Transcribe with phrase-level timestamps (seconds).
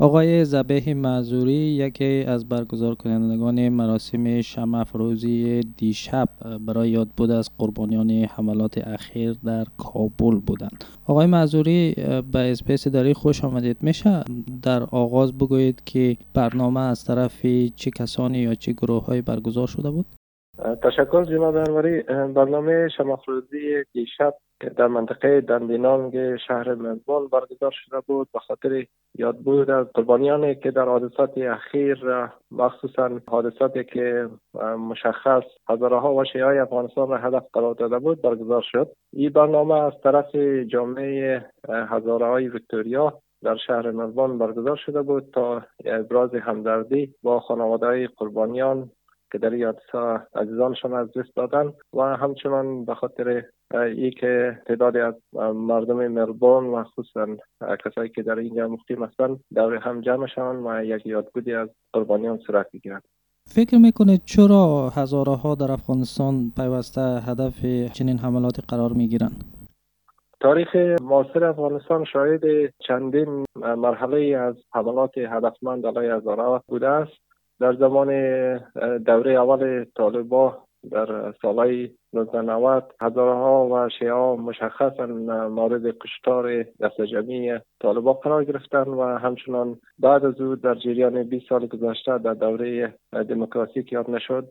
[0.00, 6.28] آقای زبه معذوری یکی از برگزار کنندگان مراسم شمع فروزی دیشب
[6.66, 10.84] برای یاد بود از قربانیان حملات اخیر در کابل بودند.
[11.06, 11.94] آقای معذوری
[12.32, 13.76] به اسپیس داری خوش آمدید.
[13.80, 14.24] میشه
[14.62, 17.46] در آغاز بگویید که برنامه از طرف
[17.76, 20.06] چه کسانی یا چه گروه های برگزار شده بود؟
[20.82, 22.02] تشکر جناب انوری
[22.34, 24.34] برنامه شمافروزی دیشب
[24.76, 28.28] در منطقه دندینانگ شهر ملبورن برگزار شده بود.
[28.32, 28.86] به خاطر
[29.18, 31.98] یاد بود از قربانیانی که در حادثات اخیر
[32.50, 34.28] مخصوصا حادثاتی که
[34.78, 38.90] مشخص هزارها و های افغانستان را هدف قرار داده بود برگزار شد.
[39.12, 40.36] این برنامه از طرف
[40.68, 41.44] جامعه
[42.20, 48.90] های ویکتوریا در شهر ملبورن برگزار شده بود تا ابراز همدردی با خانواده قربانیان
[49.32, 49.72] که در این
[50.34, 53.44] عزیزانشان از دست دادن و همچنان به خاطر
[53.74, 55.14] ای که تعدادی از
[55.54, 57.26] مردم ملبورن و خصوصا
[57.84, 62.38] کسایی که در اینجا مقیم هستند در هم جمع شوند و یک یادبودی از قربانیان
[62.46, 63.02] صورت بگیرند
[63.46, 69.44] فکر می‌کنید چرا هزارها در افغانستان پیوسته هدف چنین حملات قرار می‌گیرند؟
[70.40, 72.40] تاریخ معاصر افغانستان شاهد
[72.88, 77.29] چندین مرحله از حملات هدفمند علیه هزارها بوده است.
[77.60, 78.08] در زمان
[78.98, 80.58] دوره اول طالبا
[80.90, 85.06] در سالهای 1990 هزارها و شیعه مشخصا
[85.48, 91.48] مورد کشتار دست جمعی طالبا قرار گرفتن و همچنان بعد از او در جریان 20
[91.48, 92.94] سال گذشته در دوره
[93.28, 94.48] دموکراسی که یاد نشد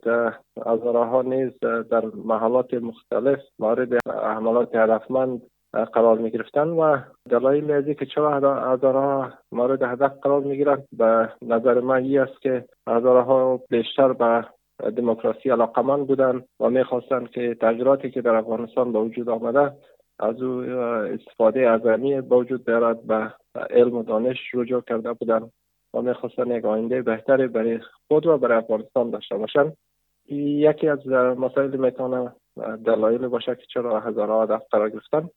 [0.66, 1.50] هزارها نیز
[1.90, 5.42] در محلات مختلف مورد حملات هدفمند
[5.72, 6.98] قرار می گرفتن و
[7.30, 12.40] دلایل از که چرا هزارها مورد هدف قرار می گیرند به نظر من ای است
[12.40, 14.44] که هزارها بیشتر به
[14.90, 19.72] دموکراسی علاقمند بودند و می‌خواستند که تغییراتی که در افغانستان به وجود آمده
[20.18, 23.32] از او استفاده اعظمی به وجود بیارد به
[23.70, 25.52] علم و دانش رجوع کرده بودند
[25.94, 29.76] و می‌خواستن یک آینده بهتری برای خود و برای افغانستان داشته باشند.
[30.26, 31.06] یکی از
[31.38, 32.32] مسائل می‌تونه
[32.84, 35.28] دلایل باشه که چرا هزارها هدف قرار گرفتن.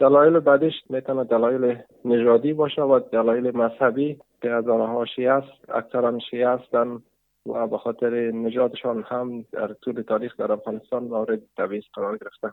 [0.00, 6.18] دلایل بعدش می‌تونه دلایل نژادی باشه و دلایل مذهبی که از آنها شیعه است اکثرا
[6.30, 7.02] شیعه هستند
[7.46, 12.52] و به خاطر نژادشان هم در طول تاریخ در افغانستان مورد تبعیض قرار گرفتن.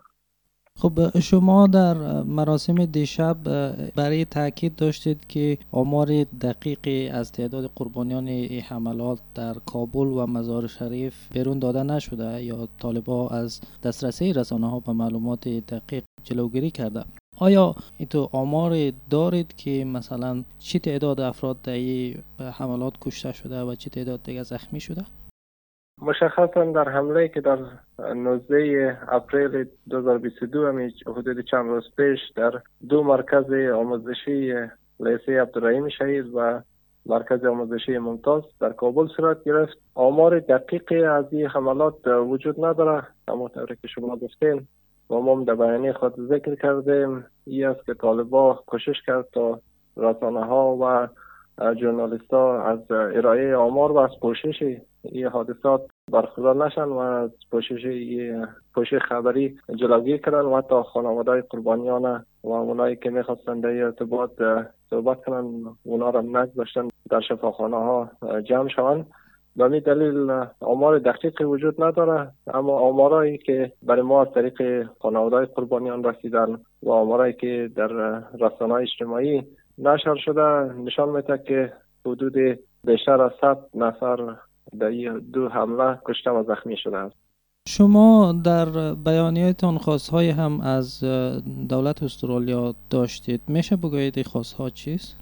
[0.79, 1.93] خب شما در
[2.23, 3.37] مراسم دیشب
[3.95, 6.07] برای تاکید داشتید که آمار
[6.41, 8.27] دقیقی از تعداد قربانیان
[8.69, 14.79] حملات در کابل و مزار شریف بیرون داده نشده یا طالبا از دسترسی رسانه ها
[14.79, 17.03] به معلومات دقیق جلوگیری کرده؟
[17.41, 17.75] آیا
[18.09, 18.71] تو آمار
[19.09, 21.73] دارید که مثلا چی تعداد افراد در
[22.59, 25.01] حملات کشته شده و چی تعداد دیگه زخمی شده؟
[26.01, 27.57] مشخصا در حمله که در
[28.15, 34.53] 19 اپریل 2022 همی حدود چند روز پیش در دو مرکز آموزشی
[34.99, 36.61] لیسه عبدالرحیم شهید و
[37.05, 43.65] مرکز آموزشی ممتاز در کابل صورت گرفت آمار دقیقی از این حملات وجود نداره همونطور
[43.65, 44.67] که شما گفتین
[45.11, 49.59] و ما در بیانیه خود ذکر کردیم ای است که طالبا کوشش کرد تا
[49.97, 51.07] رسانه ها و
[51.73, 57.85] جورنالیست ها از ارائه آمار و از پوشش این حادثات برخوردار نشن و از پوشش
[58.73, 64.31] پوشش خبری جلوگیری کردن و حتی خانواده قربانیان و اونایی که می‌خواستن در ارتباط
[64.89, 68.09] صحبت کنن اونا را نگذاشتن در شفاخانه ها
[68.41, 69.05] جمع شوند.
[69.55, 75.45] به می دلیل آمار دقیقی وجود نداره اما آمارایی که برای ما از طریق خانواده
[75.45, 77.87] قربانیان رسیدن و آمارایی که در
[78.39, 79.43] رسانه اجتماعی
[79.77, 81.73] نشر شده نشان میده که
[82.05, 82.35] حدود
[82.83, 84.35] بیشتر از 100 نفر
[84.79, 84.89] در
[85.33, 87.15] دو حمله کشته و زخمی شده است
[87.67, 91.03] شما در بیانیهتان خواستهای هم از
[91.69, 95.17] دولت استرالیا داشتید میشه بگویید خواستها چیست؟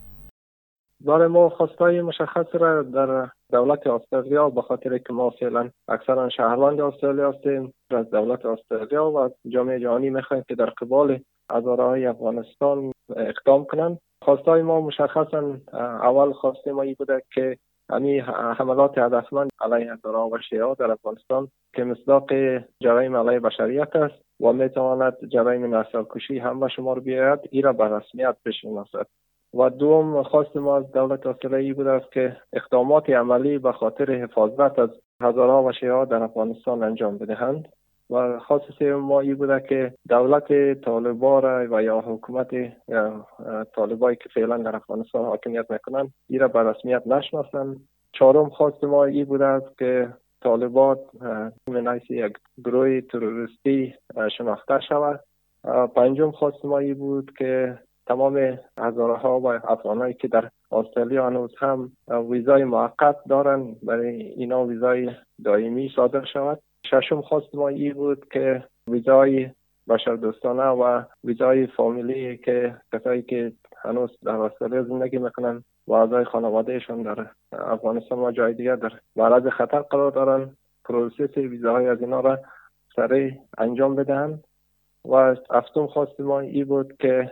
[1.05, 6.81] داره ما خواستای مشخص را در دولت استرالیا به خاطر که ما فعلا اکثرا شهروند
[6.81, 11.19] استرالیا هستیم از دولت استرالیا و جامعه جهانی می‌خوایم که در قبال
[11.79, 17.57] های افغانستان اقدام کنند خواستای ما مشخصا اول خواسته ما ای بوده که
[17.89, 22.31] همین حملات هدفمند علیه هزاره و شیعه در افغانستان که مصداق
[22.83, 27.73] جرایم علیه بشریت است و می‌تواند جرایم نسل کشی هم به شمار بیاید ای را
[27.73, 29.07] به رسمیت بشناسد.
[29.53, 34.79] و دوم خواست ما از دولت استرالیایی بود است که اقدامات عملی به خاطر حفاظت
[34.79, 34.89] از
[35.21, 37.67] هزارها و شیعه در افغانستان انجام بدهند.
[38.09, 42.47] و خاص ما ای بوده که دولت طالبا و یا حکومت
[43.75, 47.77] طالبایی که فعلا در افغانستان حاکمیت می‌کنند ای را به رسمیت نشناسند.
[48.11, 50.99] چهارم خواست ما ای بوده است که طالبات
[51.67, 52.33] من یک
[52.65, 53.93] گروه تروریستی
[54.37, 55.19] شناخته شود.
[55.95, 61.91] پنجم خواست ما ای بود که تمام هزارها و افغانایی که در استرالیا هنوز هم
[62.29, 65.11] ویزای موقت دارن برای اینا ویزای
[65.43, 66.59] دائمی صادر شود.
[66.85, 69.49] ششم خواست ما ای بود که ویزای
[69.89, 76.25] بشر دوستانه و ویزای فامیلی که کسایی که هنوز در استرالیا زندگی می‌کنن و اعضای
[76.25, 80.49] خانوادهشان در افغانستان و جای دیگر در معرض خطر قرار دارن
[80.85, 82.39] process ویزاهای از اینا را
[82.95, 84.43] سریع انجام بدهند.
[85.05, 87.31] و هفتم خواست ما ای بود که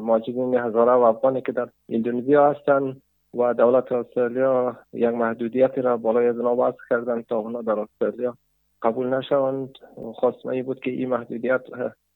[0.00, 3.02] مهاجرین هزاره و افغانی که در اندونزیا هستند
[3.34, 8.36] و دولت استرالیا یک محدودیتی را بالای از اونا کردن تا اونا در استرالیا
[8.82, 9.68] قبول نشوند.
[10.14, 11.62] خواست ای بود که این محدودیت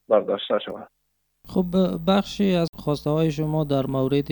[0.09, 0.87] برداشته شود.
[1.47, 1.65] خب
[2.07, 4.31] بخشی از خواسته های شما در مورد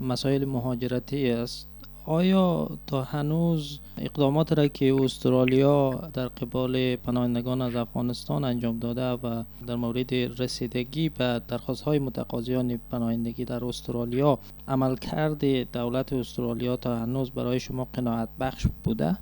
[0.00, 1.75] مسائل مهاجرتی است.
[2.08, 9.42] آیا تا هنوز اقدامات را که استرالیا در قبال پناهندگان از افغانستان انجام داده و
[9.68, 14.38] در مورد رسیدگی به درخواست های متقاضیان پناهندگی در استرالیا
[14.68, 19.16] عمل کرده دولت استرالیا تا هنوز برای شما قناعت بخش بوده؟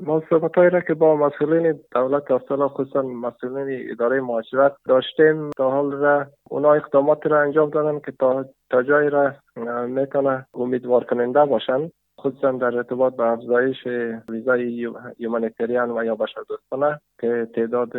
[0.00, 5.92] ما صحبت را که با مسئولین دولت استرالیا خصوصا مسئولین اداره مهاجرت داشتیم تا حال
[5.92, 9.32] را اونا اقدامات را انجام دادن که تا, تا جایی را
[9.86, 11.90] می‌تونه امیدوار کننده باشن.
[12.20, 13.86] خصوصا در ارتباط به افزایش
[14.28, 17.92] ویزای یومانیتریان و یا بشر دوستانه که تعداد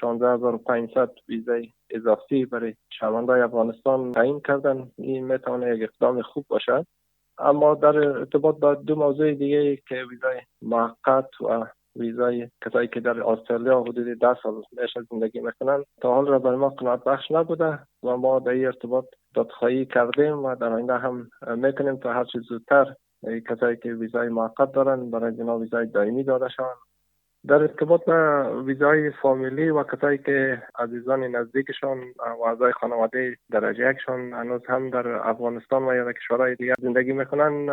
[0.00, 6.86] 16500 ویزای اضافی برای شهروندان افغانستان تعیین کردن این می‌تونه یک اقدام خوب باشد
[7.38, 11.66] اما در ارتباط با دو موضوع دیگه که ویزای موقت و
[11.98, 15.84] ویزای کسایی که در استرالیا حدود ده سال بیش زندگی می‌کنن.
[16.00, 19.04] تا حال را برای ما قناعت بخش نبوده و ما در این ارتباط
[19.34, 22.94] دادخواهی کردیم و در آینده هم می‌تونیم تا هر چیز زودتر.
[23.48, 26.87] کسایی که ویزای موقت دارن برای جناب ویزای دائمی داده شوند.
[27.48, 31.98] در ارتباط به ویزای فامیلی و کسایی که عزیزان نزدیکشان
[32.40, 37.12] و اعضای خانواده درجه یکشان هنوز هم در افغانستان و یا در کشورهای دیگر زندگی
[37.12, 37.66] می‌کنن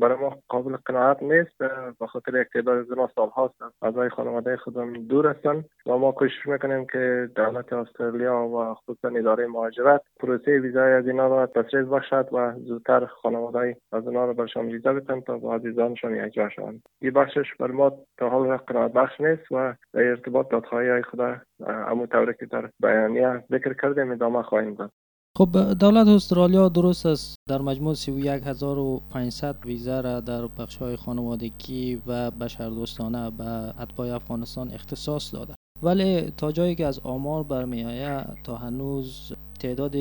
[0.00, 1.58] برای ما قابل قناعت نیست
[1.98, 6.86] به خاطر یک تعداد از هاست اعضای خانواده خودم دور هستن و ما کوشش می‌کنیم
[6.92, 12.52] که دولت استرالیا و خصوصا اداره مهاجرت پروسه ویزای از اینا را تسریع بخشد و
[12.52, 16.82] زودتر خانواده از اونا را برشان ویزا بدن تا با عزیزانشان یک شوند.
[17.00, 21.36] این بخشش بر ما تا حال قناعت بخش نیست و در ارتباط دادخواهی های خدا
[21.66, 24.90] امو طوری که در بیانیه ذکر کردیم ادامه خواهیم داد.
[25.36, 25.48] خب
[25.80, 27.36] دولت استرالیا درست است.
[27.48, 33.44] در مجموع 31500 ویزا را در بخش های خانوادگی و بشردوستانه به
[33.82, 35.54] اتباع افغانستان اختصاص داده.
[35.82, 39.94] ولی تا جایی که از آمار برمیآید تا هنوز تعداد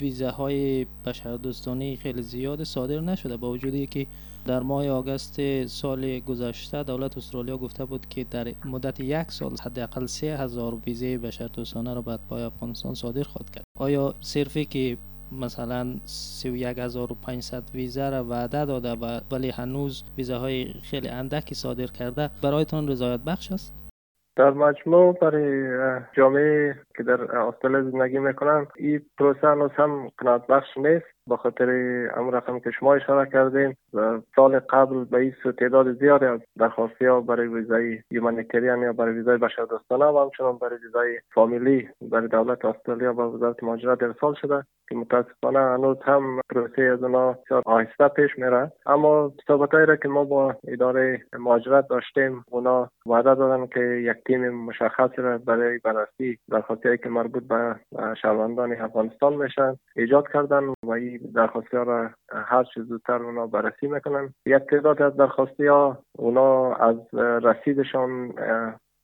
[0.00, 3.36] ویزاهای بشردوستانه خیلی زیاد صادر نشده.
[3.36, 4.06] با وجودی که
[4.44, 10.06] در ماه آگست سال گذشته دولت استرالیا گفته بود که در مدت یک سال حداقل
[10.06, 13.64] سه هزار ویزه بشردوستانه را به پای افغانستان صادر خواهد کرد.
[13.78, 14.98] آیا صرفی که
[15.32, 22.30] مثلا 31500 ویزه را وعده داده و ولی هنوز ویزه های خیلی اندکی صادر کرده
[22.42, 23.72] برایتان رضایت بخش است؟
[24.36, 25.68] در مجموع برای
[26.12, 31.15] جامعه که در استرالیا زندگی می‌کنن این پروسه هنوز هم قناعت بخش نیست.
[31.26, 31.70] با خاطر
[32.16, 37.04] امر رقم که شما اشاره کردین و سال قبل به این تعداد زیادی از درخواستی
[37.04, 42.64] ها برای ویزای یومانیتریان یا برای ویزای بشردوستانه و همچنان برای ویزای فامیلی برای دولت
[42.64, 48.38] استرالیا و وزارت مهاجرت ارسال شده که متاسفانه هنوز هم پروسه از اونا آهسته پیش
[48.38, 48.72] میره.
[48.86, 54.48] اما صحبت را که ما با اداره مهاجرت داشتیم اونا وعده دادن که یک تیم
[54.48, 57.76] مشخص را برای بررسی درخواستی که مربوط به
[58.22, 63.86] شهروندان افغانستان میشن ایجاد کردن و این درخواستی ها را هر چیز زودتر اونا بررسی
[63.86, 64.34] می‌کنن.
[64.46, 68.32] یک تعداد از درخواستی ها اونا از رسیدشان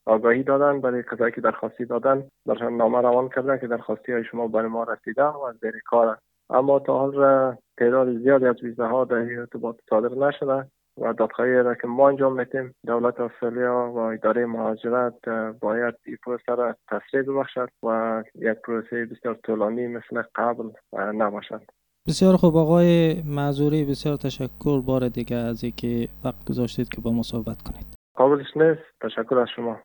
[0.06, 2.24] آگاهی دادن برای کسایی که درخواستی دادن.
[2.46, 6.18] برشان نامه روان کردن که درخواستی های شما برای ما رسیده و زیر کار.
[6.50, 10.66] اما تا حال تعداد زیادی از ویزه ها در ارتباط صادر نشده
[11.00, 15.28] و دادخواهی را که ما انجام میتیم دولت استرالیا و اداره مهاجرت
[15.60, 21.62] باید این پروسه را تسریع ببخشد و یک پروسه بسیار طولانی مثل قبل نباشد.
[22.08, 22.56] بسیار خوب.
[22.56, 24.80] آقای معذوری بسیار تشکر.
[24.80, 27.86] بار دیگه از اینکه وقت گذاشتید که با ما صحبت کنید.
[28.16, 28.82] قابلش نیست.
[29.02, 29.76] تشکر از شما.